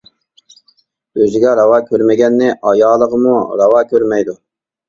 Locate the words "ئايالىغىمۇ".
2.71-3.37